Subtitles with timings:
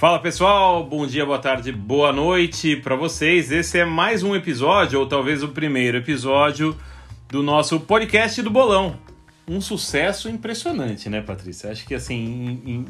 [0.00, 3.52] Fala pessoal, bom dia, boa tarde, boa noite para vocês.
[3.52, 6.74] Esse é mais um episódio, ou talvez o primeiro episódio
[7.28, 9.09] do nosso podcast do Bolão.
[9.50, 11.72] Um sucesso impressionante, né, Patrícia?
[11.72, 12.86] Acho que assim, em, em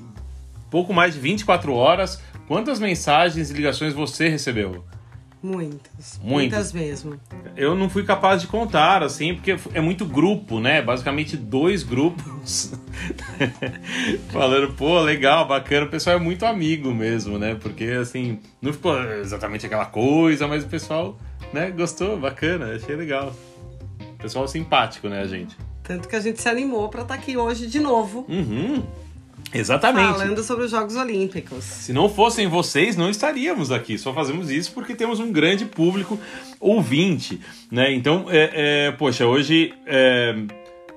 [0.70, 4.84] pouco mais de 24 horas, quantas mensagens e ligações você recebeu?
[5.42, 6.22] Muitas, muitas.
[6.22, 7.18] Muitas mesmo.
[7.56, 10.82] Eu não fui capaz de contar, assim, porque é muito grupo, né?
[10.82, 12.74] Basicamente dois grupos.
[14.28, 15.86] Falando, pô, legal, bacana.
[15.86, 17.54] O pessoal é muito amigo mesmo, né?
[17.54, 21.18] Porque, assim, não ficou exatamente aquela coisa, mas o pessoal,
[21.54, 23.34] né, gostou, bacana, achei legal.
[24.18, 25.56] Pessoal simpático, né, gente?
[25.90, 28.24] Tanto que a gente se animou para estar tá aqui hoje de novo.
[28.28, 28.80] Uhum.
[29.52, 30.20] Exatamente.
[30.20, 31.64] Falando sobre os Jogos Olímpicos.
[31.64, 33.98] Se não fossem vocês, não estaríamos aqui.
[33.98, 36.16] Só fazemos isso porque temos um grande público
[36.60, 37.40] ouvinte,
[37.72, 37.92] né?
[37.92, 38.50] Então, é,
[38.86, 40.36] é poxa, hoje é,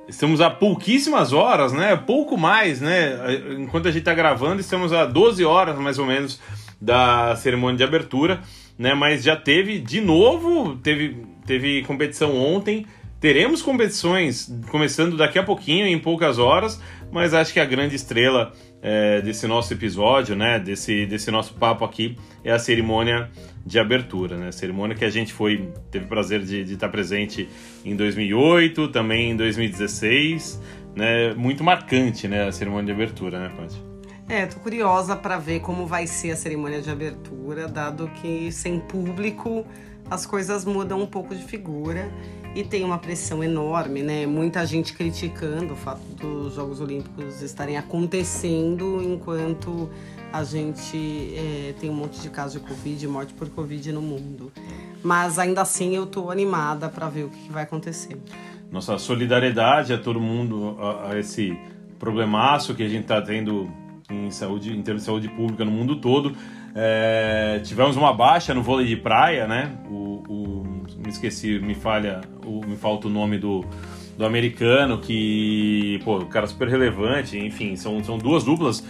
[0.07, 1.95] estamos a pouquíssimas horas, né?
[1.95, 3.17] Pouco mais, né?
[3.57, 6.39] Enquanto a gente está gravando, estamos a 12 horas mais ou menos
[6.79, 8.41] da cerimônia de abertura,
[8.77, 8.93] né?
[8.93, 12.85] Mas já teve de novo, teve, teve competição ontem.
[13.23, 16.77] Teremos competições começando daqui a pouquinho, em poucas horas,
[17.09, 21.85] mas acho que a grande estrela é, desse nosso episódio, né, desse, desse nosso papo
[21.85, 23.31] aqui, é a cerimônia
[23.65, 24.51] de abertura, né?
[24.51, 27.47] Cerimônia que a gente foi teve o prazer de, de estar presente
[27.85, 30.61] em 2008, também em 2016,
[30.93, 31.33] né?
[31.33, 33.81] Muito marcante, né, a cerimônia de abertura, né, Paty?
[34.27, 38.81] É, tô curiosa para ver como vai ser a cerimônia de abertura, dado que sem
[38.81, 39.65] público
[40.11, 42.11] as coisas mudam um pouco de figura
[42.55, 44.25] e tem uma pressão enorme, né?
[44.25, 49.89] Muita gente criticando o fato dos Jogos Olímpicos estarem acontecendo enquanto
[50.31, 54.51] a gente é, tem um monte de casos de Covid, morte por Covid no mundo.
[55.03, 58.17] Mas ainda assim eu tô animada para ver o que, que, vai acontecer.
[58.71, 61.57] Nossa solidariedade a todo mundo, a, a esse
[61.99, 63.69] problemaço que a gente está tendo
[64.09, 66.35] em saúde, em termos de saúde pública no mundo todo.
[66.75, 69.77] É, tivemos uma baixa no vôlei de praia, né?
[69.87, 73.65] O, o, me esqueci, me falha, me falta o nome do,
[74.17, 78.83] do americano, que, pô, o cara super relevante, enfim, são, são duas duplas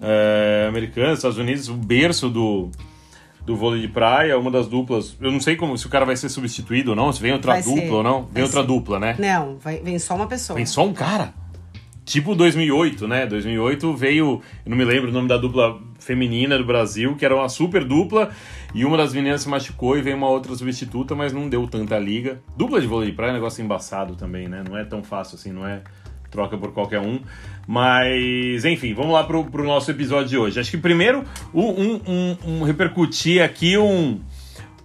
[0.00, 2.70] é, americanas, Estados Unidos, o berço do,
[3.44, 5.16] do vôlei de praia, uma das duplas.
[5.20, 7.52] Eu não sei como se o cara vai ser substituído ou não, se vem outra
[7.52, 7.90] vai dupla ser.
[7.92, 8.26] ou não.
[8.26, 8.66] Vem outra ser.
[8.66, 9.16] dupla, né?
[9.18, 10.56] Não, vai, vem só uma pessoa.
[10.56, 11.32] Vem só um cara?
[12.06, 13.26] Tipo 2008, né?
[13.26, 17.34] 2008 veio, eu não me lembro o nome da dupla feminina do Brasil, que era
[17.34, 18.30] uma super dupla,
[18.72, 21.98] e uma das meninas se machucou e veio uma outra substituta, mas não deu tanta
[21.98, 22.40] liga.
[22.56, 24.62] Dupla de vôlei de praia é um negócio embaçado também, né?
[24.66, 25.82] Não é tão fácil assim, não é
[26.30, 27.18] troca por qualquer um.
[27.66, 30.60] Mas, enfim, vamos lá pro, pro nosso episódio de hoje.
[30.60, 34.20] Acho que primeiro, um, um, um, repercutir aqui um...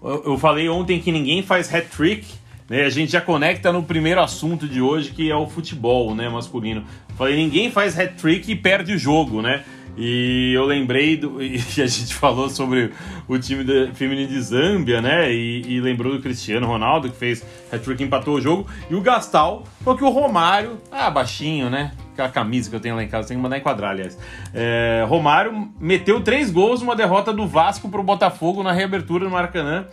[0.01, 2.25] Eu falei ontem que ninguém faz hat-trick,
[2.71, 2.85] né?
[2.85, 6.85] A gente já conecta no primeiro assunto de hoje, que é o futebol né, masculino.
[7.21, 9.63] Falei, ninguém faz hat-trick e perde o jogo, né?
[9.95, 11.37] E eu lembrei do.
[11.45, 12.93] E a gente falou sobre
[13.27, 15.31] o time feminino de Zâmbia, né?
[15.31, 18.67] E, e, lembrou do Cristiano Ronaldo, que fez hat-trick e empatou o jogo.
[18.89, 21.91] E o Gastal, porque o Romário, ah, baixinho, né?
[22.11, 24.17] Aquela camisa que eu tenho lá em casa, tem que mandar enquadrar, aliás.
[24.51, 29.85] É, Romário meteu três gols numa derrota do Vasco pro Botafogo na reabertura no Maracanã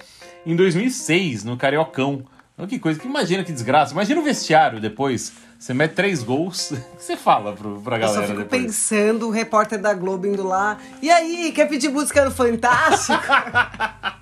[0.46, 2.24] em 2006, no Cariocão.
[2.66, 3.92] Que coisa, que imagina que desgraça.
[3.92, 5.32] Imagina o vestiário depois.
[5.58, 8.62] Você mete três gols, o que você fala pro, pra galera Eu só fico depois?
[8.62, 10.78] pensando, o repórter da Globo indo lá.
[11.02, 13.22] E aí, quer pedir música no Fantástico?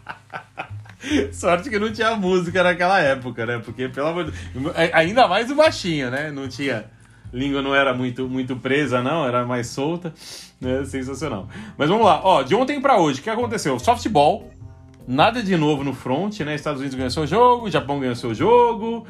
[1.33, 3.61] Sorte que não tinha música naquela época, né?
[3.65, 4.75] Porque, pelo amor de Deus.
[4.93, 6.31] Ainda mais o baixinho, né?
[6.33, 6.85] Não tinha.
[7.33, 10.13] Língua não era muito, muito presa, não, era mais solta.
[10.61, 10.85] Né?
[10.85, 11.49] Sensacional.
[11.77, 13.79] Mas vamos lá, ó, de ontem para hoje, o que aconteceu?
[13.79, 14.51] Softball
[15.07, 16.55] Nada de novo no front, né?
[16.55, 19.07] Estados Unidos ganhou seu jogo, Japão ganhou seu jogo,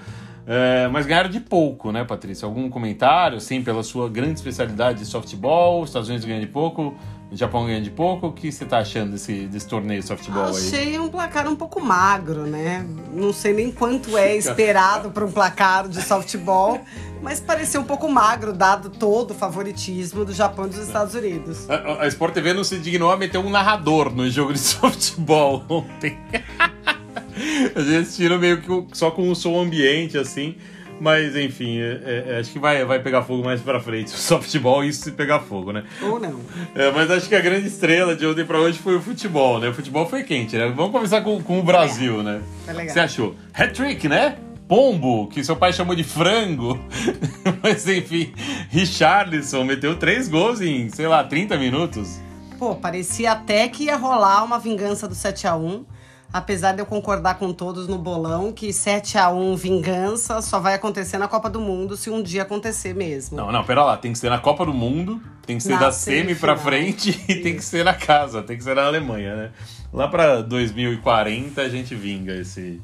[0.46, 2.44] é, mas ganharam de pouco, né, Patrícia?
[2.44, 6.94] Algum comentário, assim, pela sua grande especialidade de softball, Estados Unidos ganham de pouco,
[7.30, 8.28] o Japão ganha de pouco.
[8.28, 10.68] O que você tá achando desse, desse torneio de softball Achei aí?
[10.68, 12.86] Achei um placar um pouco magro, né?
[13.12, 16.80] Não sei nem quanto é esperado para um placar de softball
[17.22, 21.68] mas pareceu um pouco magro, dado todo o favoritismo do Japão e dos Estados Unidos.
[21.68, 25.64] A, a Sport TV não se dignou a meter um narrador no jogo de softball
[25.68, 26.18] ontem.
[27.74, 30.56] a gente assistiu meio que só com o som ambiente, assim.
[31.00, 34.12] Mas enfim, é, é, acho que vai, vai pegar fogo mais pra frente.
[34.16, 35.84] O softball, isso se pegar fogo, né?
[36.02, 36.40] Ou não.
[36.74, 39.68] É, mas acho que a grande estrela de ontem pra hoje foi o futebol, né?
[39.68, 40.72] O futebol foi quente, né?
[40.74, 42.40] Vamos começar com, com o Brasil, né?
[42.64, 42.94] Foi legal.
[42.94, 43.34] Você achou?
[43.54, 44.36] Hat-trick, né?
[44.68, 46.78] pombo, que seu pai chamou de frango.
[47.62, 48.32] Mas enfim,
[48.68, 52.18] Richarlison meteu três gols em, sei lá, 30 minutos.
[52.58, 55.84] Pô, parecia até que ia rolar uma vingança do 7 a 1
[56.32, 60.74] apesar de eu concordar com todos no bolão que 7 a 1 vingança só vai
[60.74, 63.36] acontecer na Copa do Mundo se um dia acontecer mesmo.
[63.36, 65.80] Não, não, pera lá, tem que ser na Copa do Mundo, tem que ser Na
[65.80, 66.58] da semi pra semifinal.
[66.58, 69.50] frente e tem que ser na casa, tem que ser na Alemanha, né?
[69.92, 72.80] Lá pra 2040 a gente vinga esse,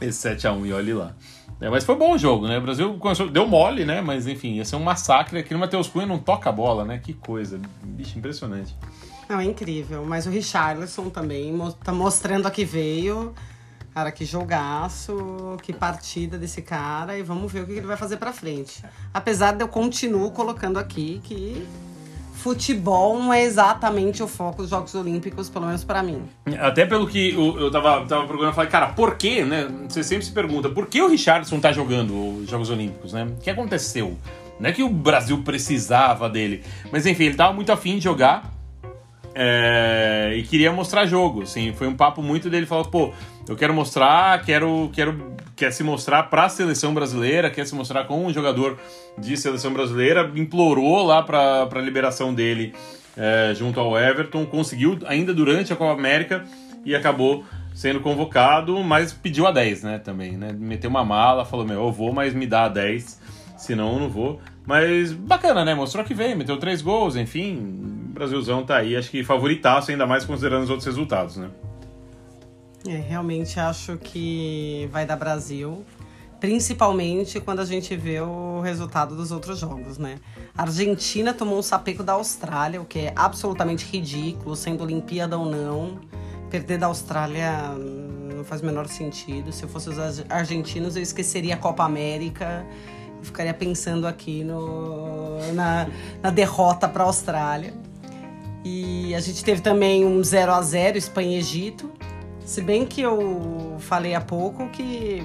[0.00, 1.14] esse 7x1 e olhe lá.
[1.60, 2.58] É, mas foi bom o jogo, né?
[2.58, 4.00] O Brasil começou, deu mole, né?
[4.00, 5.38] Mas enfim, ia ser um massacre.
[5.40, 6.98] Aqui no Matheus Cunha não toca a bola, né?
[6.98, 7.60] Que coisa.
[7.82, 8.76] Bicho, impressionante.
[9.28, 10.04] Não, é incrível.
[10.04, 11.52] Mas o Richarlison também
[11.82, 13.34] tá mostrando a que veio.
[13.92, 17.18] Cara, que jogaço, que partida desse cara.
[17.18, 18.84] E vamos ver o que ele vai fazer pra frente.
[19.12, 21.66] Apesar de eu continuo colocando aqui que
[22.38, 26.22] futebol não é exatamente o foco dos Jogos Olímpicos, pelo menos pra mim.
[26.60, 29.68] Até pelo que eu, eu tava, tava procurando, falei, cara, por que, né?
[29.88, 33.24] Você sempre se pergunta, por que o Richardson tá jogando os Jogos Olímpicos, né?
[33.24, 34.16] O que aconteceu?
[34.58, 36.62] Não é que o Brasil precisava dele,
[36.92, 38.52] mas enfim, ele tava muito afim de jogar
[39.34, 41.72] é, e queria mostrar jogo, assim.
[41.72, 43.12] Foi um papo muito dele, falou, pô,
[43.48, 48.24] eu quero mostrar, quero, quero quer se mostrar pra seleção brasileira, quer se mostrar como
[48.24, 48.78] um jogador
[49.18, 52.72] de seleção brasileira, implorou lá pra, pra liberação dele
[53.16, 56.44] é, junto ao Everton, conseguiu ainda durante a Copa América
[56.84, 57.44] e acabou
[57.74, 60.52] sendo convocado, mas pediu a 10, né, também, né?
[60.52, 63.20] Meteu uma mala, falou, meu, eu vou, mas me dá a 10,
[63.56, 64.40] senão eu não vou.
[64.64, 65.74] Mas bacana, né?
[65.74, 67.56] Mostrou que veio, meteu três gols, enfim,
[68.12, 71.48] Brasilzão tá aí, acho que favoritaço, ainda mais considerando os outros resultados, né?
[72.88, 75.84] É, realmente acho que vai dar Brasil.
[76.40, 80.18] Principalmente quando a gente vê o resultado dos outros jogos, né?
[80.56, 85.44] A Argentina tomou um sapeco da Austrália, o que é absolutamente ridículo, sendo Olimpíada ou
[85.44, 86.00] não.
[86.48, 87.74] Perder da Austrália
[88.34, 89.52] não faz o menor sentido.
[89.52, 92.64] Se eu fosse os ar- argentinos, eu esqueceria a Copa América
[93.20, 95.86] e ficaria pensando aqui no, na,
[96.22, 97.74] na derrota para a Austrália.
[98.64, 101.90] E a gente teve também um 0 a 0 Espanha e Egito.
[102.48, 105.22] Se bem que eu falei há pouco que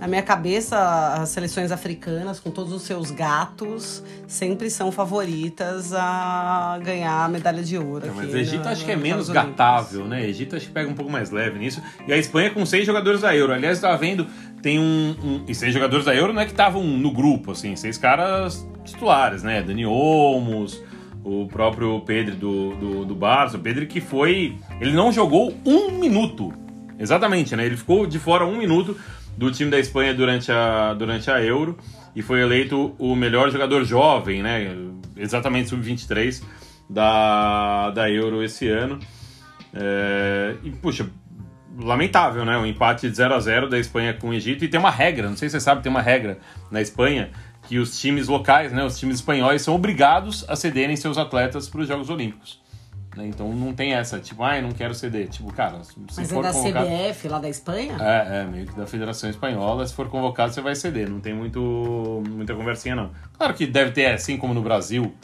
[0.00, 0.78] na minha cabeça
[1.20, 7.62] as seleções africanas, com todos os seus gatos, sempre são favoritas a ganhar a medalha
[7.62, 8.06] de ouro.
[8.06, 10.22] Não, mas o Egito acho que é nos menos gatável, né?
[10.22, 11.82] O Egito acho que pega um pouco mais leve nisso.
[12.08, 13.52] E a Espanha com seis jogadores da Euro.
[13.52, 14.26] Aliás, tava vendo,
[14.62, 17.76] tem um, um- E seis jogadores da Euro não é que estavam no grupo, assim,
[17.76, 19.60] seis caras titulares, né?
[19.62, 20.82] Dani Olmos,
[21.26, 23.56] o próprio Pedro do, do, do Barça.
[23.56, 24.56] O Pedro que foi.
[24.80, 26.54] Ele não jogou um minuto.
[26.98, 27.66] Exatamente, né?
[27.66, 28.96] Ele ficou de fora um minuto
[29.36, 31.76] do time da Espanha durante a, durante a Euro
[32.14, 34.72] e foi eleito o melhor jogador jovem, né?
[35.16, 36.42] Exatamente sub-23
[36.88, 39.00] da, da Euro esse ano.
[39.74, 41.10] É, e, puxa,
[41.76, 42.56] lamentável, né?
[42.56, 44.64] Um empate de 0 a 0 da Espanha com o Egito.
[44.64, 46.38] E tem uma regra, não sei se você sabe, tem uma regra
[46.70, 47.30] na Espanha
[47.66, 51.80] que os times locais, né, os times espanhóis, são obrigados a cederem seus atletas para
[51.80, 52.60] os Jogos Olímpicos.
[53.16, 53.26] né?
[53.26, 55.28] Então não tem essa, tipo, ai, não quero ceder.
[55.28, 56.86] Tipo, cara, se Mas é for da convocado...
[56.86, 57.96] CBF, lá da Espanha?
[57.98, 61.34] É, é, meio que da Federação Espanhola, se for convocado você vai ceder, não tem
[61.34, 63.10] muito, muita conversinha não.
[63.36, 65.14] Claro que deve ter, assim como no Brasil,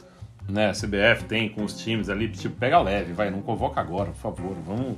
[0.49, 4.09] né, a CBF tem com os times ali, tipo, pega leve, vai, não convoca agora,
[4.11, 4.97] por favor, vamos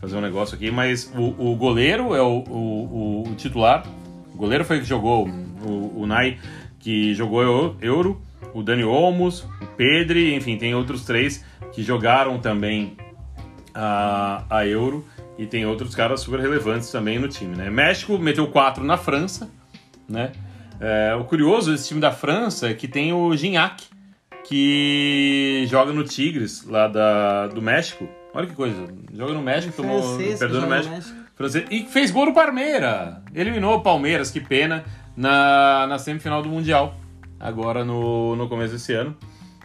[0.00, 3.84] fazer um negócio aqui, mas o, o goleiro é o, o, o- o titular,
[4.32, 5.26] o goleiro foi que jogou,
[5.66, 6.38] o, o Nai,
[6.84, 8.20] que jogou eu- Euro,
[8.52, 12.94] o Dani Olmos, o Pedri, enfim, tem outros três que jogaram também
[13.74, 15.02] a, a Euro
[15.38, 17.70] e tem outros caras super relevantes também no time, né?
[17.70, 19.50] México meteu 4 na França,
[20.06, 20.32] né?
[20.78, 23.84] É, o curioso desse time da França é que tem o Gignac,
[24.46, 28.06] que joga no Tigres, lá da, do México.
[28.34, 30.94] Olha que coisa, joga no México, tomou, perdeu no México.
[30.94, 31.24] México.
[31.34, 33.16] Francês, e fez gol no Palmeiras.
[33.34, 34.84] Eliminou o Palmeiras, que pena,
[35.16, 36.94] na, na semifinal do Mundial,
[37.38, 39.16] agora no, no começo desse ano.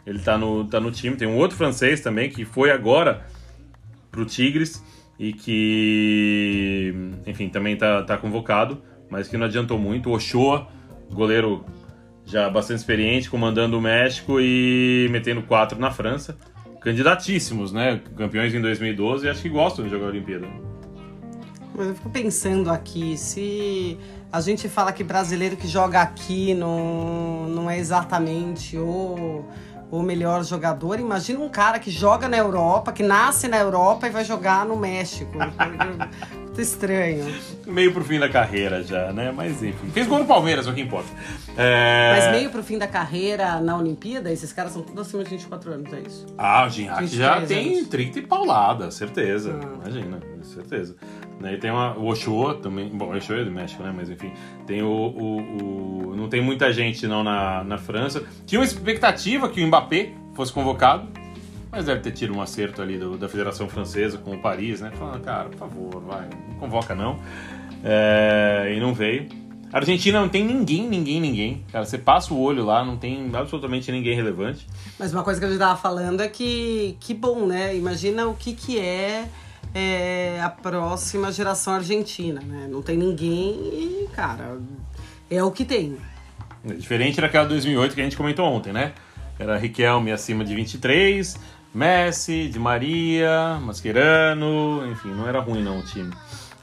[0.06, 1.16] Ele tá no, tá no time.
[1.16, 3.26] Tem um outro francês também que foi agora
[4.12, 4.84] pro Tigres
[5.20, 6.94] e que,
[7.28, 10.10] enfim, também tá, tá convocado, mas que não adiantou muito.
[10.10, 10.68] Ochoa,
[11.12, 11.66] goleiro
[12.26, 16.38] já bastante experiente, comandando o México e metendo quatro na França.
[16.80, 18.02] Candidatíssimos, né?
[18.16, 20.48] Campeões em 2012 e acho que gostam de jogar a Olimpíada.
[21.76, 23.98] Mas eu fico pensando aqui, se
[24.32, 29.44] a gente fala que brasileiro que joga aqui não, não é exatamente o,
[29.90, 34.12] o melhor jogador, imagina um cara que joga na Europa, que nasce na Europa e
[34.12, 35.32] vai jogar no México.
[36.62, 37.26] Estranho.
[37.66, 39.32] Meio pro fim da carreira já, né?
[39.32, 39.90] Mas enfim.
[39.92, 41.10] Fez gol no Palmeiras, é o que importa.
[41.58, 42.14] É...
[42.16, 45.72] Mas meio pro fim da carreira na Olimpíada, esses caras são todos acima de 24
[45.72, 46.26] anos, é isso?
[46.38, 47.90] Ah, o 23 já tem anos.
[47.90, 49.60] 30 e paulada, certeza.
[49.62, 49.88] Ah.
[49.88, 50.96] Imagina, certeza.
[51.42, 52.90] E tem uma, o Ochoa também.
[52.90, 53.94] Bom, o Ochoa é do México, né?
[53.96, 54.34] Mas enfim.
[54.68, 58.24] Tem o, o, o, Não tem muita gente não na, na França.
[58.46, 61.08] Tinha uma expectativa que o Mbappé fosse convocado.
[61.72, 64.92] Mas deve ter tido um acerto ali do, da Federação Francesa com o Paris, né?
[64.98, 67.20] Falando, cara, por favor, vai, não convoca não.
[67.84, 69.28] É, e não veio.
[69.72, 71.64] A Argentina não tem ninguém, ninguém, ninguém.
[71.72, 74.66] Cara, você passa o olho lá, não tem absolutamente ninguém relevante.
[74.98, 77.76] Mas uma coisa que a gente tava falando é que, que bom, né?
[77.78, 79.28] Imagina o que que é,
[79.76, 82.68] é a próxima geração argentina, né?
[82.68, 84.58] Não tem ninguém e, cara,
[85.30, 85.98] é o que tem.
[86.68, 88.94] É diferente daquela 2008 que a gente comentou ontem, né?
[89.38, 91.38] Era Riquelme acima de 23,
[91.74, 96.14] Messi, Di Maria, Mascherano, enfim, não era ruim não o time.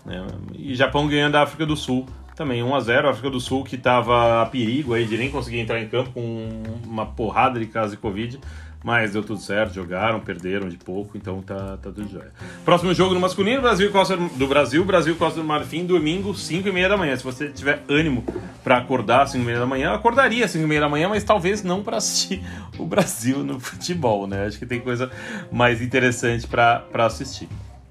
[0.04, 0.26] Né?
[0.54, 3.64] E Japão ganhando a África do Sul também 1 a 0 a África do Sul
[3.64, 7.66] que estava a perigo aí de nem conseguir entrar em campo com uma porrada de
[7.66, 8.38] casos de Covid.
[8.86, 12.30] Mas deu tudo certo, jogaram, perderam de pouco, então tá, tá tudo jóia.
[12.64, 16.70] Próximo jogo no masculino, Brasil Costa do Brasil, Brasil Costa do Marfim, domingo, 5 e
[16.70, 17.16] meia da manhã.
[17.16, 18.24] Se você tiver ânimo
[18.62, 21.08] para acordar às 5 e meia da manhã, acordaria às 5 e meia da manhã,
[21.08, 22.40] mas talvez não para assistir
[22.78, 24.46] o Brasil no futebol, né?
[24.46, 25.10] Acho que tem coisa
[25.50, 27.48] mais interessante para assistir.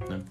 [0.10, 0.22] Né?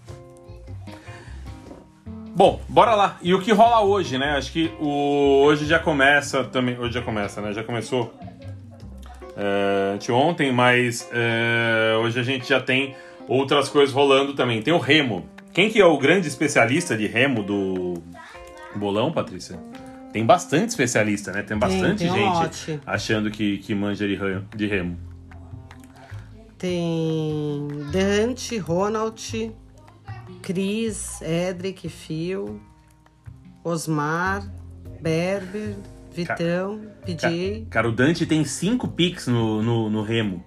[2.35, 3.18] Bom, bora lá.
[3.23, 4.30] E o que rola hoje, né?
[4.38, 5.42] Acho que o...
[5.44, 6.78] hoje já começa também.
[6.78, 7.52] Hoje já começa, né?
[7.52, 8.14] Já começou
[9.37, 12.95] é, anteontem, mas é, hoje a gente já tem
[13.29, 14.62] outras coisas rolando também.
[14.62, 15.29] Tem o remo.
[15.53, 18.03] Quem que é o grande especialista de remo do
[18.75, 19.59] bolão, Patrícia?
[20.12, 21.43] Tem bastante especialista, né?
[21.43, 24.97] Tem bastante tem, tem gente um achando que, que manja de remo.
[26.57, 29.53] Tem Dante, Ronald,
[30.41, 32.61] Cris, Edric, Fio,
[33.62, 34.49] Osmar,
[35.00, 35.75] Berber,
[36.14, 37.66] Vitão, PJ.
[37.68, 40.44] Cara, o Dante tem cinco picks no, no, no Remo.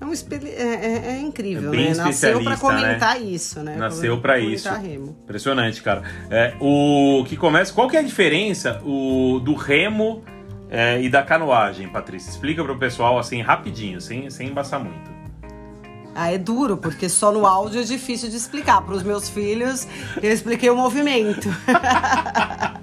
[0.00, 1.94] É, um é, é, é incrível, é né?
[1.94, 3.26] Nasceu para comentar né?
[3.26, 3.76] isso, né?
[3.76, 4.68] Nasceu para isso.
[4.70, 5.16] Remo.
[5.24, 6.02] Impressionante, cara.
[6.30, 7.72] É, o que começa.
[7.72, 10.22] Qual que é a diferença o, do remo
[10.70, 12.30] é, e da canoagem, Patrícia?
[12.30, 15.18] Explica para o pessoal assim rapidinho, sem, sem embaçar muito.
[16.14, 18.82] Ah, é duro, porque só no áudio é difícil de explicar.
[18.82, 19.86] Para os meus filhos,
[20.20, 21.48] eu expliquei o movimento.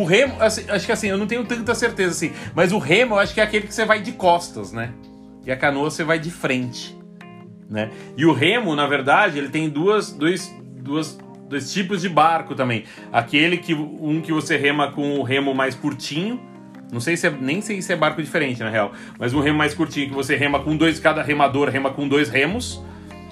[0.00, 3.14] o remo, assim, acho que assim, eu não tenho tanta certeza assim, mas o remo
[3.14, 4.92] eu acho que é aquele que você vai de costas, né?
[5.44, 6.96] E a canoa você vai de frente,
[7.68, 7.90] né?
[8.16, 12.84] E o remo, na verdade, ele tem duas, dois, duas, dois tipos de barco também.
[13.12, 16.40] Aquele que um que você rema com o remo mais curtinho
[16.92, 18.92] não sei se é, nem sei se é barco diferente, na real.
[19.18, 22.28] Mas um remo mais curtinho que você rema com dois, cada remador rema com dois
[22.28, 22.82] remos.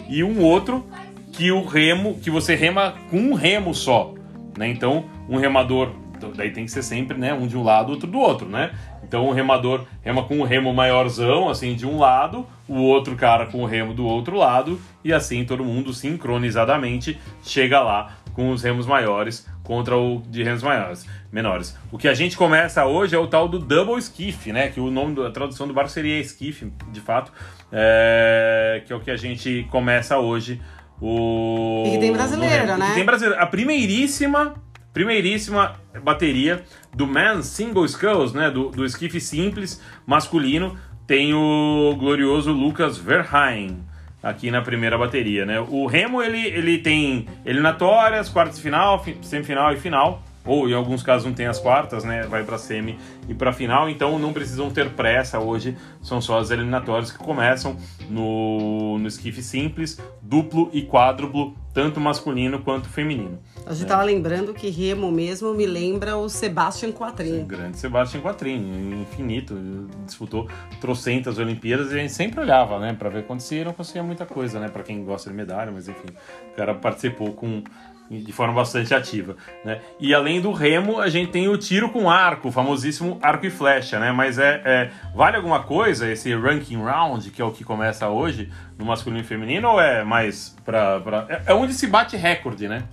[0.08, 0.84] E um outro
[1.32, 4.14] que o remo, que você rema com um remo só.
[4.58, 4.68] Né?
[4.68, 5.92] Então, um remador,
[6.34, 8.72] daí tem que ser sempre né, um de um lado, outro do outro, né?
[9.02, 13.46] Então o remador rema com um remo maiorzão, assim, de um lado, o outro cara
[13.46, 18.62] com o remo do outro lado, e assim todo mundo sincronizadamente chega lá com os
[18.62, 21.76] remos maiores contra o de remos maiores, menores.
[21.90, 24.68] O que a gente começa hoje é o tal do double skiff, né?
[24.68, 27.32] Que o nome da tradução do barco seria skiff, de fato,
[27.72, 28.82] é...
[28.86, 30.60] que é o que a gente começa hoje.
[31.00, 31.84] O...
[31.86, 32.88] E que tem brasileira, né?
[32.88, 33.42] Que tem brasileira.
[33.42, 34.54] A primeiríssima,
[34.94, 38.50] primeiríssima bateria do Man Single Sculls, né?
[38.50, 43.84] Do, do skiff simples masculino, tem o glorioso Lucas Verheyen
[44.22, 45.60] aqui na primeira bateria, né?
[45.60, 51.02] O Remo ele, ele tem eliminatórias, quartas de final, semifinal e final, ou em alguns
[51.02, 52.22] casos não tem as quartas, né?
[52.26, 52.98] Vai para semi
[53.28, 57.76] e para final, então não precisam ter pressa hoje, são só as eliminatórias que começam
[58.10, 63.38] no, no esquife simples, duplo e quádruplo, tanto masculino quanto feminino.
[63.66, 67.42] A gente estava lembrando que Remo mesmo me lembra o Sebastian Quattrin.
[67.42, 69.56] O grande Sebastian Quattrin, infinito,
[70.04, 70.46] disputou
[70.80, 74.60] trocentas Olimpíadas e a gente sempre olhava, né, para ver acontecer não conseguia muita coisa,
[74.60, 76.08] né, para quem gosta de medalha, mas enfim,
[76.52, 77.62] o cara participou com
[78.10, 79.80] de forma bastante ativa, né?
[79.98, 83.50] E além do remo, a gente tem o tiro com arco, o famosíssimo arco e
[83.50, 84.12] flecha, né?
[84.12, 88.50] Mas é, é, vale alguma coisa esse ranking round que é o que começa hoje
[88.78, 91.26] no masculino e feminino ou é mais para pra...
[91.28, 92.84] é, é onde se bate recorde, né?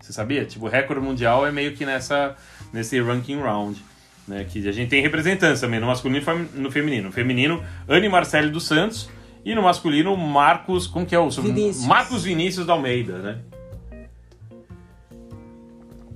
[0.00, 0.44] Você sabia?
[0.44, 2.36] Tipo, o recorde mundial é meio que nessa
[2.72, 3.82] nesse ranking round.
[4.26, 7.04] Né, que a gente tem representantes também no masculino e no feminino.
[7.04, 9.08] No feminino, Anne Marcelo dos Santos
[9.42, 11.86] e no masculino, Marcos, como que é o Vinícius.
[11.86, 13.38] Marcos Vinícius da Almeida, né?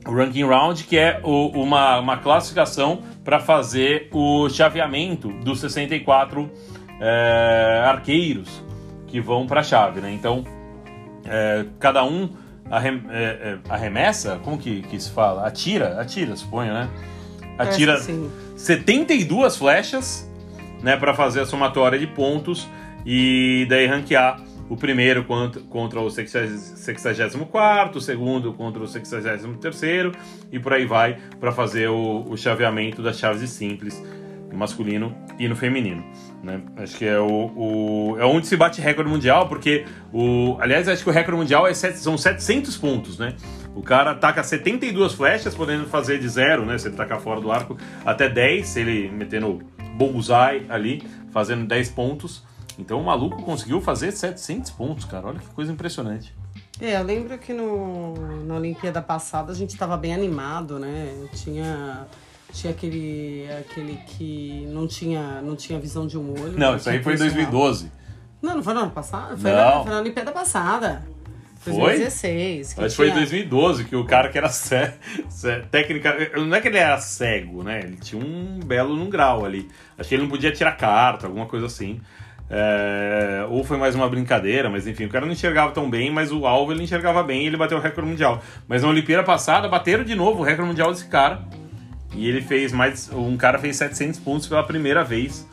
[0.07, 6.51] O ranking round, que é o, uma, uma classificação para fazer o chaveamento dos 64
[7.01, 8.63] é, arqueiros
[9.07, 10.11] que vão para a chave, né?
[10.13, 10.45] Então,
[11.25, 12.31] é, cada um
[12.71, 15.47] arrem, é, é, arremessa, como que, que se fala?
[15.47, 16.89] Atira, atira, suponho, né?
[17.59, 18.01] Atira
[18.57, 20.29] 72 flechas,
[20.83, 22.67] né, para fazer a somatória de pontos
[23.07, 30.13] e daí ranquear O primeiro contra, contra o 64, o segundo contra o 63
[30.51, 34.03] e por aí vai para fazer o, o chaveamento das chaves simples
[34.53, 36.05] no masculino e no feminino.
[36.43, 36.61] Né?
[36.77, 37.27] Acho que é o,
[37.57, 41.67] o, é onde se bate recorde mundial, porque o, aliás, acho que o recorde mundial
[41.67, 43.35] é set, são 700 pontos, né?
[43.75, 46.77] O cara ataca 72 flechas, podendo fazer de zero, né?
[46.77, 49.63] Se ele tacar fora do arco, até 10, se ele metendo
[49.95, 51.03] bullseye ali,
[51.33, 52.45] fazendo 10 pontos.
[52.79, 55.29] Então o maluco conseguiu fazer 700 pontos, cara.
[55.29, 56.35] Olha que coisa impressionante.
[56.81, 61.29] É, eu lembro que no, na Olimpíada passada a gente estava bem animado, né?
[61.35, 62.07] Tinha
[62.53, 66.59] tinha aquele, aquele que não tinha, não tinha visão de um olho.
[66.59, 67.91] Não, isso aí foi em 2012.
[68.43, 69.39] Não, não foi no ano passado?
[69.39, 69.57] Foi, Não.
[69.57, 71.03] Na, foi na Olimpíada passada.
[71.61, 71.73] Foi?
[71.75, 72.75] 2016.
[72.75, 74.97] que Acho que foi em tinha- 2012 que o cara que era cego,
[75.71, 77.81] técnica, não é que ele era cego, né?
[77.85, 79.71] Ele tinha um belo num grau ali.
[79.97, 82.01] Acho que ele não podia tirar carta, alguma coisa assim.
[82.51, 86.31] É, ou foi mais uma brincadeira, mas enfim, o cara não enxergava tão bem, mas
[86.31, 88.43] o alvo ele enxergava bem e ele bateu o recorde mundial.
[88.69, 91.43] Mas na Olimpíada passada bateram de novo o recorde mundial desse cara.
[92.15, 93.11] E ele fez mais.
[93.13, 95.49] Um cara fez 700 pontos pela primeira vez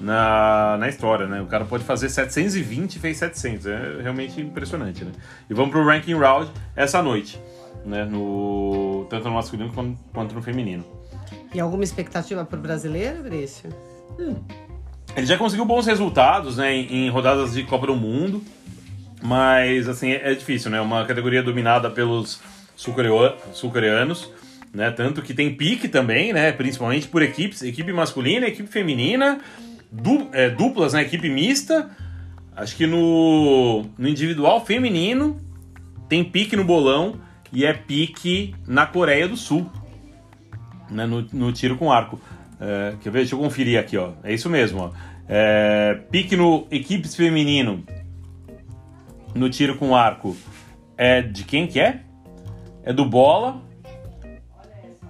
[0.00, 1.40] na, na história, né?
[1.40, 3.66] O cara pode fazer 720 e fez 700.
[3.66, 5.12] É realmente impressionante, né?
[5.48, 7.40] E vamos pro ranking round essa noite,
[7.86, 8.04] né?
[8.04, 9.72] No, tanto no masculino
[10.12, 10.84] quanto, no feminino.
[11.54, 13.70] E alguma expectativa pro brasileiro, Brício?
[15.16, 16.74] Ele já conseguiu bons resultados, né?
[16.74, 18.42] Em, rodadas de Copa do Mundo.
[19.22, 20.80] Mas, assim, é, é difícil, né?
[20.80, 22.40] Uma categoria dominada pelos
[22.74, 24.30] sul-coreano- sul-coreanos,
[24.72, 24.90] né?
[24.90, 26.50] Tanto que tem pique também, né?
[26.52, 29.40] Principalmente por equipes, equipe masculina, equipe feminina,
[29.90, 31.02] du- é, duplas, né?
[31.02, 31.90] Equipe mista.
[32.56, 35.38] Acho que no, no individual feminino
[36.08, 37.20] tem pique no bolão
[37.52, 39.70] e é pique na Coreia do Sul,
[40.90, 41.06] né?
[41.06, 42.20] No, no tiro com arco.
[42.64, 43.18] É, quer ver?
[43.20, 44.12] Deixa eu conferir aqui, ó.
[44.22, 44.90] É isso mesmo, ó.
[45.28, 47.82] É, pique no equipes feminino
[49.34, 50.36] no tiro com arco
[50.96, 52.00] é de quem que é?
[52.84, 53.60] É do Bola,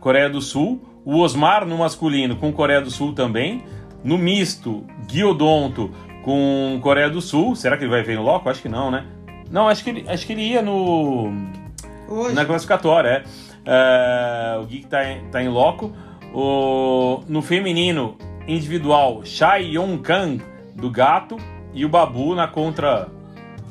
[0.01, 0.83] Coreia do Sul.
[1.05, 3.63] O Osmar no masculino com Coreia do Sul também.
[4.03, 5.91] No misto, Guiodonto
[6.25, 7.55] com Coreia do Sul.
[7.55, 8.49] Será que ele vai ver no loco?
[8.49, 9.05] Acho que não, né?
[9.51, 11.31] Não, acho que ele, acho que ele ia no
[12.09, 12.35] Hoje.
[12.35, 13.25] na classificatória, é.
[13.65, 15.93] É, o Gui que tá em, tá em loco.
[16.35, 18.17] O, no feminino,
[18.47, 20.43] individual, Shai Yong Kang,
[20.75, 21.37] do Gato,
[21.75, 23.09] e o Babu na contra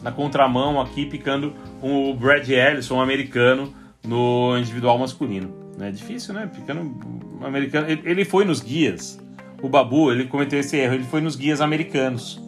[0.02, 5.54] na contramão aqui, picando o Brad Ellison, um americano, no individual masculino.
[5.80, 6.50] É difícil, né?
[6.54, 7.90] Picando um americano.
[7.90, 9.20] Ele, ele foi nos guias.
[9.62, 12.42] O Babu, ele cometeu esse erro, ele foi nos guias americanos.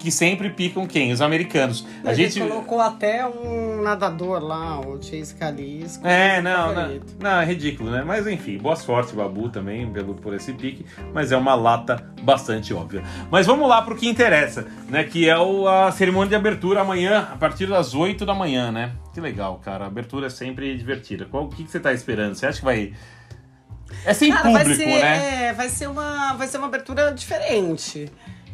[0.00, 1.12] Que sempre picam quem?
[1.12, 1.86] Os americanos.
[2.02, 2.32] A, A gente.
[2.32, 5.98] gente colocou até um nadador lá, o Chase Calis.
[5.98, 8.02] como É, não, não, não, é ridículo, né?
[8.02, 12.72] Mas enfim, boa sorte, Babu, também, pelo, por esse pique, mas é uma lata bastante
[12.72, 13.02] óbvia.
[13.30, 15.04] Mas vamos lá pro que interessa, né?
[15.04, 18.92] Que é o, a cerimônia de abertura amanhã, a partir das 8 da manhã, né?
[19.12, 19.84] Que legal, cara.
[19.84, 21.26] A abertura é sempre divertida.
[21.26, 22.34] Qual, o que, que você tá esperando?
[22.34, 22.94] Você acha que vai.
[24.04, 25.44] É sem Cara, público, vai ser, né?
[25.48, 28.10] é, vai ser uma, vai ser uma abertura diferente.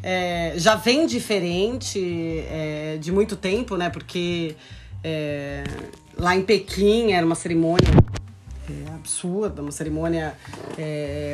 [0.08, 1.98] É, já vem diferente
[2.48, 3.90] é, de muito tempo, né?
[3.90, 4.54] Porque
[5.02, 5.64] é,
[6.16, 7.88] lá em Pequim era uma cerimônia
[8.70, 10.32] é, absurda, uma cerimônia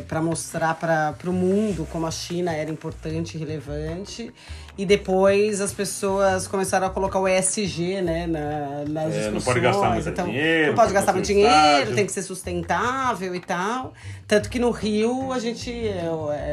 [0.09, 4.33] para mostrar para o mundo como a China era importante e relevante.
[4.77, 9.45] E depois as pessoas começaram a colocar o ESG né, na, nas É, não discussões.
[9.45, 13.41] pode gastar muito então, dinheiro, Não pode gastar muito dinheiro, tem que ser sustentável e
[13.41, 13.93] tal.
[14.27, 16.07] Tanto que no Rio a gente é,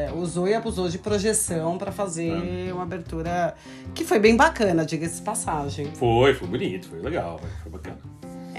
[0.08, 3.54] é, usou e abusou de projeção para fazer uma abertura
[3.94, 5.90] que foi bem bacana, diga-se passagem.
[5.94, 7.98] Foi, foi bonito, foi legal, foi bacana.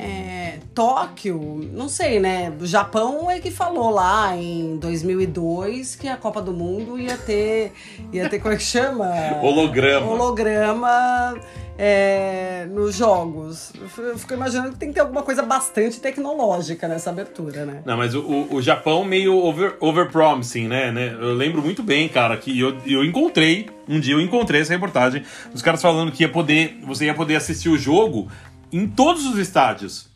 [0.01, 2.51] É, Tóquio, não sei, né?
[2.59, 7.71] O Japão é que falou lá em 2002 que a Copa do Mundo ia ter,
[8.11, 9.05] ia ter como é que chama?
[9.41, 10.07] Holograma.
[10.07, 11.35] Holograma
[11.77, 13.73] é, nos jogos.
[14.01, 17.81] Eu fico- imaginando que tem que ter alguma coisa bastante tecnológica nessa abertura, né?
[17.85, 21.15] Não, mas o, o, o Japão meio over, overpromising, né, né?
[21.19, 25.23] Eu lembro muito bem, cara, que eu, eu encontrei, um dia eu encontrei essa reportagem,
[25.53, 28.27] os caras falando que ia poder, você ia poder assistir o jogo
[28.71, 30.11] em todos os estádios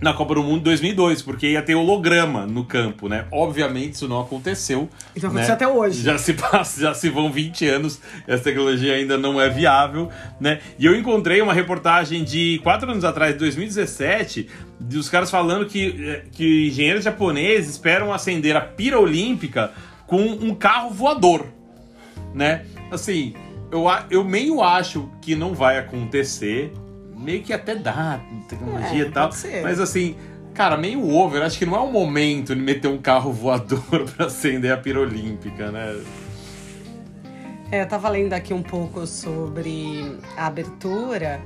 [0.00, 3.26] na Copa do Mundo 2002, porque ia ter holograma no campo, né?
[3.32, 4.88] Obviamente isso não aconteceu.
[5.16, 5.42] Então né?
[5.42, 6.02] aconteceu até hoje.
[6.02, 10.08] Já se passa, já se vão 20 anos, essa tecnologia ainda não é viável,
[10.40, 10.60] né?
[10.78, 15.96] E eu encontrei uma reportagem de 4 anos atrás, de 2017, dos caras falando que,
[15.98, 19.72] eh, que engenheiros japoneses esperam acender a pira olímpica
[20.06, 21.44] com um carro voador,
[22.32, 22.64] né?
[22.90, 23.34] Assim,
[23.70, 26.72] eu, eu meio acho que não vai acontecer,
[27.18, 29.30] meio que até dá tecnologia É, e tal,
[29.62, 30.16] mas assim,
[30.54, 33.80] cara, meio over, acho que não é o momento de meter um carro voador
[34.16, 36.00] pra acender a pira olímpica, né?
[37.70, 41.40] É, eu tava lendo aqui um pouco sobre a abertura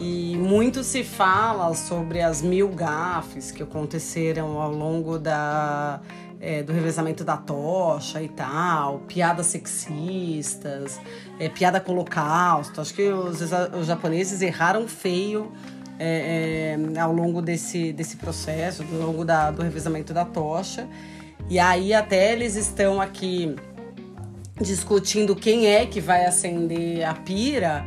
[0.00, 6.00] e muito se fala sobre as mil gafes que aconteceram ao longo da,
[6.40, 10.98] é, do revezamento da tocha e tal, piadas sexistas,
[11.38, 12.80] é, piada com holocausto.
[12.80, 13.40] Acho que os,
[13.78, 15.52] os japoneses erraram feio
[15.98, 20.88] é, é, ao longo desse, desse processo, ao longo da, do revezamento da tocha.
[21.48, 23.54] E aí até eles estão aqui
[24.60, 27.84] discutindo quem é que vai acender a pira,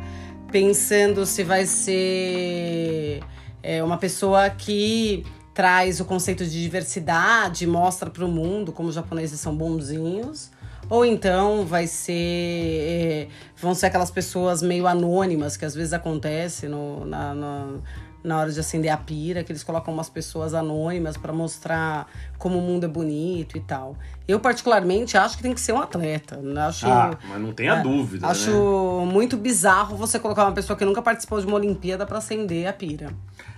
[0.50, 3.20] pensando se vai ser
[3.62, 8.94] é, uma pessoa que traz o conceito de diversidade, mostra para o mundo como os
[8.96, 10.50] japoneses são bonzinhos,
[10.90, 16.68] ou então vai ser é, vão ser aquelas pessoas meio anônimas que às vezes acontece
[16.68, 17.82] no, na, no,
[18.24, 22.08] na hora de acender a pira, que eles colocam umas pessoas anônimas para mostrar
[22.38, 23.96] como o mundo é bonito e tal.
[24.26, 26.40] Eu, particularmente, acho que tem que ser um atleta.
[26.66, 28.26] Acho, ah, mas não tenha é, dúvida.
[28.26, 29.12] Acho né?
[29.12, 32.72] muito bizarro você colocar uma pessoa que nunca participou de uma Olimpíada para acender a
[32.72, 33.10] pira.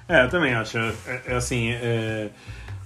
[0.09, 0.76] É, eu também acho.
[0.76, 0.94] É,
[1.29, 1.70] é assim.
[1.70, 2.31] É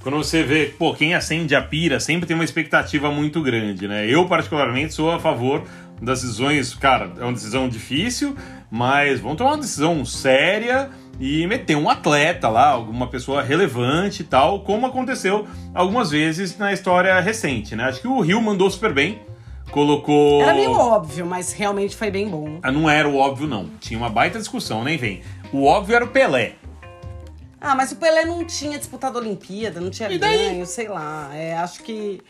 [0.02, 4.08] quando você vê, pô, quem acende a pira sempre tem uma expectativa muito grande, né?
[4.08, 5.62] Eu, particularmente, sou a favor
[6.00, 8.34] das decisões, cara, é uma decisão difícil,
[8.70, 14.24] mas vamos tomar uma decisão séria e meter um atleta lá, alguma pessoa relevante e
[14.24, 17.84] tal, como aconteceu algumas vezes na história recente, né?
[17.84, 19.20] Acho que o Rio mandou super bem.
[19.70, 20.42] Colocou.
[20.42, 22.58] Era meio óbvio, mas realmente foi bem bom.
[22.62, 23.68] Ah, não era o óbvio, não.
[23.78, 25.22] Tinha uma baita discussão, nem vem.
[25.52, 26.54] O óbvio era o Pelé.
[27.60, 31.30] Ah, mas o Pelé não tinha disputado a Olimpíada, não tinha ganho, sei lá.
[31.32, 32.20] É, acho que.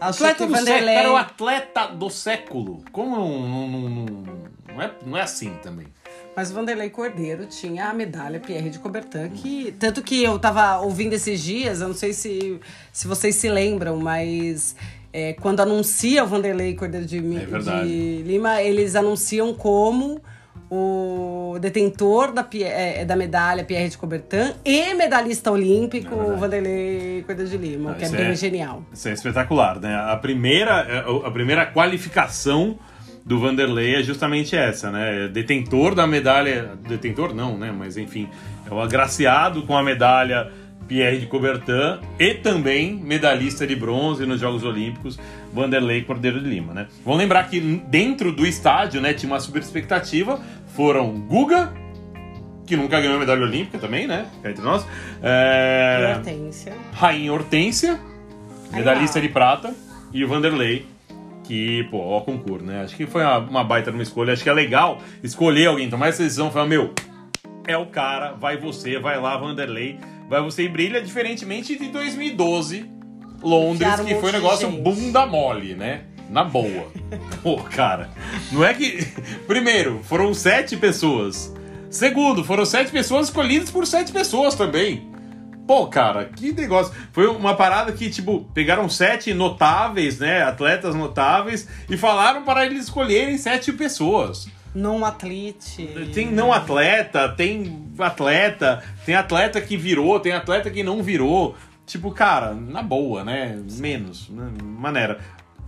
[0.00, 0.94] Acho atleta que do Vanderlei...
[0.94, 2.84] século, era o atleta do século.
[2.90, 4.04] Como não, não, não,
[4.74, 5.86] não, é, não é assim também?
[6.40, 10.78] Mas o Vanderlei Cordeiro tinha a medalha Pierre de Coubertin, que tanto que eu tava
[10.78, 12.58] ouvindo esses dias, eu não sei se,
[12.90, 14.74] se vocês se lembram, mas
[15.12, 20.18] é, quando anuncia o Vanderlei Cordeiro de, é de Lima, eles anunciam como
[20.70, 27.50] o detentor da, é, da medalha Pierre de Coubertin e medalhista olímpico é Vanderlei Cordeiro
[27.50, 28.82] de Lima, que é bem é, genial.
[28.90, 29.94] Isso é espetacular, né?
[29.94, 32.78] A primeira, é, a primeira qualificação
[33.24, 35.28] do Vanderlei é justamente essa, né?
[35.28, 36.72] Detentor da medalha.
[36.88, 37.72] Detentor não, né?
[37.76, 38.28] Mas enfim,
[38.68, 40.50] é o agraciado com a medalha
[40.90, 45.20] Pierre de Coubertin e também medalhista de bronze nos Jogos Olímpicos,
[45.52, 46.88] Vanderlei Cordeiro de Lima, né?
[47.04, 50.40] Vamos lembrar que dentro do estádio, né, tinha uma super expectativa.
[50.74, 51.72] Foram Guga,
[52.66, 54.26] que nunca ganhou medalha olímpica também, né?
[54.44, 54.84] Entre nós.
[55.22, 56.14] É...
[56.16, 56.72] Hortência.
[56.92, 58.00] Rainha Hortência,
[58.72, 59.72] medalhista de prata,
[60.12, 60.86] e o Vanderlei,
[61.50, 62.84] que, pô, ó, concurso, né?
[62.84, 64.32] Acho que foi uma, uma baita numa escolha.
[64.32, 66.94] Acho que é legal escolher alguém, tomar essa decisão, falar, meu,
[67.66, 72.88] é o cara, vai você, vai lá, Vanderlei, vai você e brilha, diferentemente de 2012,
[73.42, 76.02] Londres, que, foi um negócio bunda mole, né?
[76.28, 76.86] Na boa.
[77.42, 78.10] Pô, cara,
[78.52, 79.04] não é que.
[79.48, 81.52] Primeiro, foram sete pessoas.
[81.90, 85.09] Segundo, foram sete pessoas escolhidas por sete pessoas também.
[85.66, 86.92] Pô, cara, que negócio.
[87.12, 90.42] Foi uma parada que, tipo, pegaram sete notáveis, né?
[90.42, 94.48] Atletas notáveis e falaram para eles escolherem sete pessoas.
[94.74, 95.88] Não atlete.
[96.14, 101.56] Tem não atleta, tem atleta, tem atleta que virou, tem atleta que não virou.
[101.86, 103.60] Tipo, cara, na boa, né?
[103.78, 104.48] Menos, né?
[104.62, 105.18] maneira.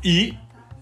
[0.04, 0.36] E,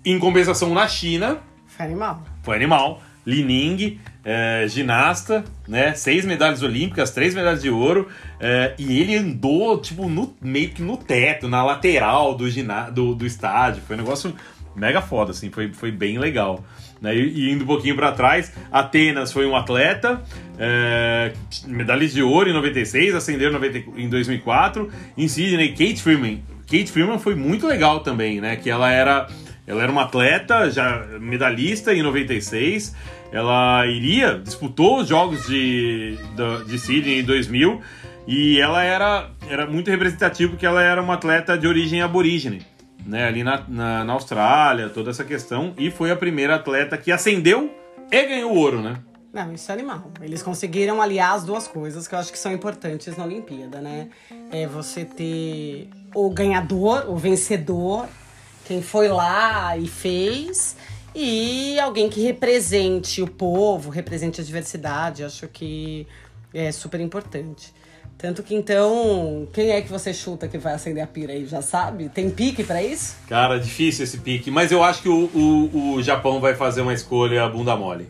[0.05, 1.38] em compensação, na China.
[1.66, 2.23] Foi animal.
[2.42, 3.03] Foi animal.
[3.25, 5.94] Li Ning, é, ginasta, né?
[5.94, 8.09] Seis medalhas olímpicas, três medalhas de ouro.
[8.38, 12.44] É, e ele andou, tipo, no, meio que no teto, na lateral do,
[12.92, 13.83] do, do estádio.
[13.87, 14.35] Foi um negócio
[14.74, 15.50] mega foda, assim.
[15.50, 16.64] Foi, foi bem legal.
[17.00, 17.16] Né?
[17.16, 20.22] E, e, indo um pouquinho para trás, Atenas foi um atleta,
[20.59, 21.33] é,
[22.12, 23.50] de ouro em 96, ascendeu
[23.96, 24.90] em 2004.
[25.16, 26.42] Em Sydney, Kate Freeman.
[26.70, 28.56] Kate Freeman foi muito legal também, né?
[28.56, 29.26] Que ela era,
[29.66, 32.94] ela era uma atleta, já medalhista em 96
[33.33, 36.19] ela iria, disputou os jogos de,
[36.66, 37.81] de, Sydney em 2000
[38.27, 42.66] e ela era, era muito representativa porque ela era uma atleta de origem aborígene,
[43.07, 47.12] né, ali na, na, na Austrália, toda essa questão, e foi a primeira atleta que
[47.12, 47.75] ascendeu
[48.11, 48.97] e ganhou ouro, né?
[49.33, 50.11] Não, isso é animal.
[50.21, 54.09] Eles conseguiram aliar as duas coisas que eu acho que são importantes na Olimpíada, né?
[54.51, 58.09] É você ter o ganhador, o vencedor,
[58.64, 60.77] quem foi lá e fez,
[61.14, 65.25] e alguém que represente o povo, represente a diversidade.
[65.25, 66.07] Acho que
[66.55, 67.73] é super importante.
[68.16, 71.46] Tanto que então, quem é que você chuta que vai acender a pira aí?
[71.46, 72.11] Já sabe?
[72.11, 73.16] Tem pique para isso?
[73.27, 76.92] Cara, difícil esse pique, mas eu acho que o, o, o Japão vai fazer uma
[76.92, 78.09] escolha bunda mole.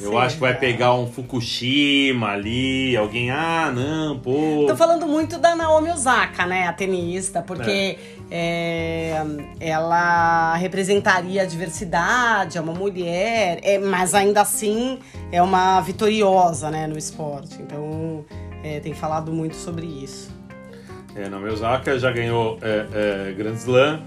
[0.00, 4.64] Eu acho que vai pegar um Fukushima ali, alguém, ah, não, pô.
[4.68, 6.68] Tô falando muito da Naomi Osaka, né?
[6.68, 7.98] A tenista, porque
[8.30, 9.20] é,
[9.58, 15.00] ela representaria a diversidade, é uma mulher, é, mas ainda assim
[15.32, 17.60] é uma vitoriosa, né, no esporte.
[17.60, 18.24] Então
[18.62, 20.30] é, tem falado muito sobre isso.
[21.16, 24.00] É, Naomi Osaka já ganhou é, é, Grand Slam.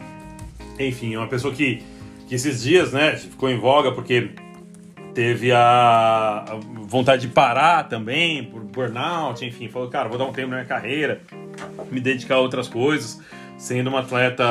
[0.80, 1.84] Enfim, é uma pessoa que,
[2.28, 4.30] que esses dias, né, ficou em voga porque
[5.14, 10.50] teve a, vontade de parar também por burnout, enfim, falou, cara, vou dar um tempo
[10.50, 11.22] na minha carreira,
[11.92, 13.20] me dedicar a outras coisas,
[13.58, 14.44] sendo uma atleta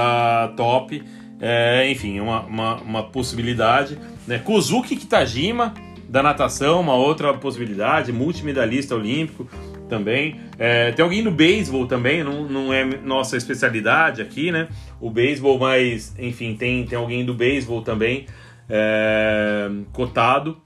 [0.56, 1.02] top.
[1.42, 3.98] É, enfim, uma, uma, uma possibilidade.
[4.26, 4.38] Né?
[4.38, 5.72] Kozuki Kitajima,
[6.06, 9.48] da natação, uma outra possibilidade, multimedalista olímpico
[9.88, 10.40] também.
[10.58, 14.68] É, tem alguém no beisebol também, não, não é nossa especialidade aqui, né?
[15.00, 18.26] O beisebol, mas, enfim, tem, tem alguém do beisebol também
[18.70, 20.56] é, cotado.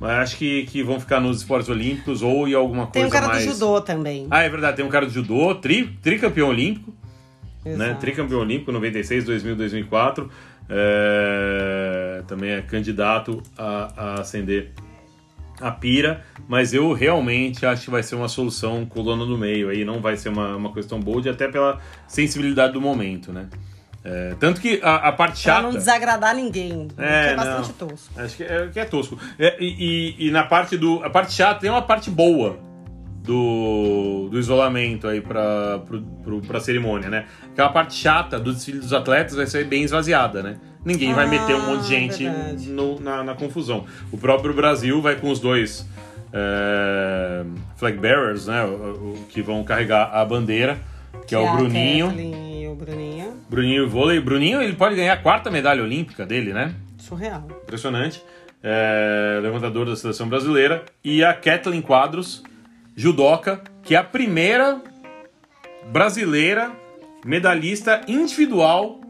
[0.00, 3.10] Mas acho que, que vão ficar nos esportes olímpicos ou em alguma coisa Tem um
[3.10, 3.46] cara mais...
[3.46, 4.26] do judô também.
[4.30, 6.92] Ah, é verdade, tem um cara do judô, tri, tricampeão olímpico,
[7.64, 7.96] né?
[8.00, 10.28] Tricampeão olímpico 96, 2000, 2004.
[10.68, 14.72] É, também é candidato a, a ascender
[15.60, 19.84] a pira, mas eu realmente acho que vai ser uma solução coluna no meio aí,
[19.84, 23.48] não vai ser uma, uma questão bold, até pela sensibilidade do momento, né?
[24.04, 25.62] É, tanto que a, a parte Pra chata.
[25.62, 26.88] não desagradar ninguém.
[26.98, 27.88] É, É, é bastante não.
[27.88, 28.20] tosco.
[28.20, 29.16] Acho que é, que é tosco.
[29.38, 31.02] É, e, e- e na parte do.
[31.04, 32.58] A parte chata tem uma parte boa
[33.22, 37.26] do, do isolamento aí pra, pro, pro, pra cerimônia, né?
[37.52, 40.56] Aquela parte chata do desfile dos atletas vai ser bem esvaziada, né?
[40.84, 42.24] Ninguém vai Ah, meter um monte de gente
[42.68, 43.84] no- na, na confusão.
[44.10, 45.86] O próprio Brasil vai com os dois
[46.32, 47.44] é,
[47.76, 48.64] flag bearers, né?
[48.64, 48.68] O,
[49.12, 50.76] o- que vão carregar a bandeira,
[51.26, 52.06] que é o a Bruninho.
[52.08, 52.51] Kathleen e o
[52.84, 53.36] Bruninho.
[53.48, 54.18] Bruninho vôlei.
[54.20, 56.74] Bruninho, ele pode ganhar a quarta medalha olímpica dele, né?
[56.98, 57.46] Surreal.
[57.64, 58.22] impressionante,
[58.62, 62.42] é, levantador da seleção brasileira, e a Kathleen Quadros,
[62.96, 64.80] judoca, que é a primeira
[65.90, 66.70] brasileira
[67.24, 69.00] medalhista individual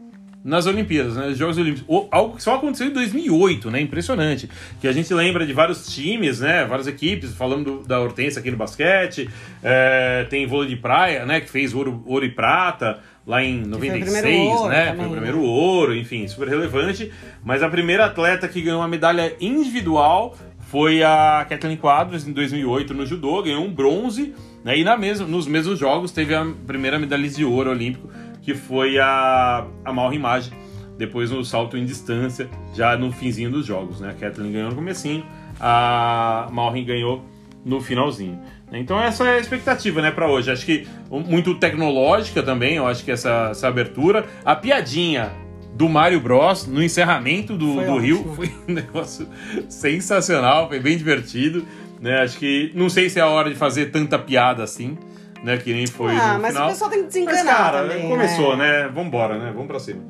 [0.43, 1.85] nas Olimpíadas, né, nos Jogos Olímpicos.
[1.87, 4.49] O- algo que só aconteceu em 2008, né, impressionante.
[4.81, 8.51] Que a gente lembra de vários times, né, várias equipes, falando do- da Hortência aqui
[8.51, 9.29] no basquete,
[9.63, 13.67] é, tem vôlei de praia, né, que fez ouro, ouro e prata lá em foi
[13.67, 15.15] o 96, primeiro ouro né, também, foi o né?
[15.15, 17.11] primeiro ouro, enfim, super relevante.
[17.43, 22.93] Mas a primeira atleta que ganhou uma medalha individual foi a Kathleen Quadros em 2008
[22.93, 24.33] no judô, ganhou um bronze,
[24.63, 24.77] né?
[24.77, 28.09] E na mesma, nos mesmos jogos teve a primeira medalhista de ouro olímpico,
[28.41, 30.51] que foi a, a Mauro Imagem,
[30.97, 34.09] depois no salto em distância, já no finzinho dos jogos, né?
[34.09, 35.23] A Kathleen ganhou no comecinho,
[35.59, 37.23] a Maureen ganhou
[37.63, 38.39] no finalzinho.
[38.79, 40.51] Então essa é a expectativa, né, para hoje.
[40.51, 44.25] Acho que muito tecnológica também, eu acho que essa, essa abertura.
[44.43, 45.31] A piadinha
[45.73, 49.27] do Mario Bros no encerramento do, Foi do Rio foi um negócio
[49.67, 51.65] sensacional, foi bem divertido,
[51.99, 52.21] né?
[52.21, 54.97] Acho que não sei se é a hora de fazer tanta piada assim,
[55.43, 56.67] né, que nem foi ah, no mas final.
[56.67, 58.83] o pessoal tem que Mas desencanar cara, também, começou, né?
[58.83, 58.87] né?
[58.89, 59.51] Vambora, né?
[59.51, 60.03] Vamos pra cima.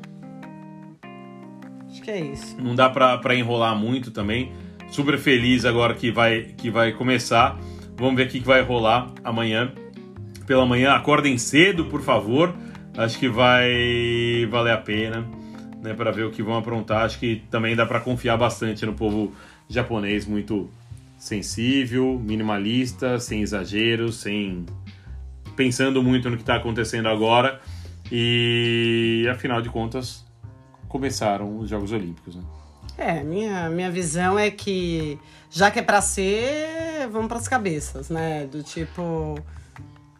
[1.90, 2.56] Acho que é isso.
[2.60, 4.52] Não dá pra, pra enrolar muito também.
[4.90, 7.58] Super feliz agora que vai, que vai começar.
[7.96, 9.72] Vamos ver o que vai rolar amanhã.
[10.46, 12.54] Pela manhã, acordem cedo, por favor.
[12.96, 15.26] Acho que vai valer a pena,
[15.82, 17.04] né, para ver o que vão aprontar.
[17.04, 19.32] Acho que também dá pra confiar bastante no povo
[19.68, 20.70] japonês, muito
[21.18, 24.66] sensível, minimalista, sem exageros, sem
[25.56, 27.60] pensando muito no que está acontecendo agora.
[28.12, 30.24] E afinal de contas,
[30.88, 32.42] começaram os Jogos Olímpicos, né?
[32.96, 35.18] É, minha, minha visão é que,
[35.50, 38.46] já que é pra ser, vamos pras cabeças, né?
[38.46, 39.36] Do tipo,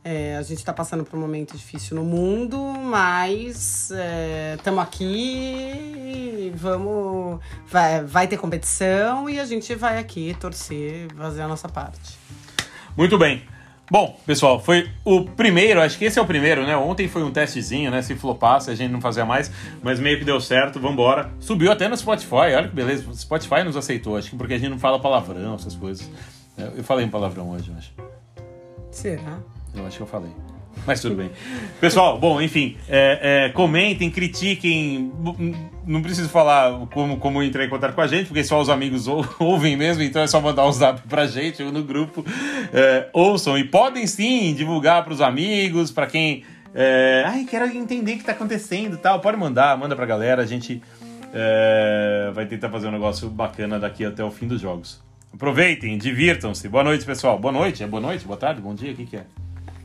[0.02, 3.90] é, a gente tá passando por um momento difícil no mundo, mas
[4.56, 7.40] estamos aqui e vamos.
[7.70, 12.18] Vai, vai ter competição e a gente vai aqui torcer, fazer a nossa parte.
[12.96, 13.53] Muito bem.
[13.90, 16.74] Bom, pessoal, foi o primeiro, acho que esse é o primeiro, né?
[16.74, 18.00] Ontem foi um testezinho, né?
[18.00, 19.50] Se flopasse, a gente não fazia mais,
[19.82, 21.30] mas meio que deu certo, vambora.
[21.38, 23.08] Subiu até no Spotify, olha que beleza.
[23.10, 26.08] O Spotify nos aceitou, acho que porque a gente não fala palavrão, essas coisas.
[26.56, 27.92] Eu falei um palavrão hoje, eu acho.
[28.90, 29.38] Será?
[29.74, 30.32] Eu acho que eu falei.
[30.86, 31.30] Mas tudo bem.
[31.80, 35.10] Pessoal, bom, enfim, é, é, comentem, critiquem.
[35.86, 39.06] Não preciso falar como, como entrar em contato com a gente, porque só os amigos
[39.08, 42.24] ou- ouvem mesmo, então é só mandar um zap pra gente ou no grupo.
[42.72, 46.44] É, ouçam e podem sim divulgar pros amigos, pra quem.
[46.74, 49.20] É, Ai, quero entender o que tá acontecendo tal.
[49.20, 50.42] Pode mandar, manda pra galera.
[50.42, 50.82] A gente
[51.32, 55.02] é, vai tentar fazer um negócio bacana daqui até o fim dos jogos.
[55.32, 56.68] Aproveitem, divirtam-se.
[56.68, 57.38] Boa noite, pessoal.
[57.38, 59.24] Boa noite, é boa noite, boa tarde, bom dia, o que, que é?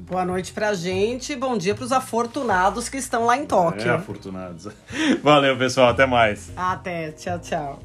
[0.09, 3.87] Boa noite pra gente, bom dia pros afortunados que estão lá em Tóquio.
[3.87, 4.67] É, afortunados.
[5.21, 5.89] Valeu, pessoal.
[5.89, 6.51] Até mais.
[6.57, 7.79] Até, tchau, tchau.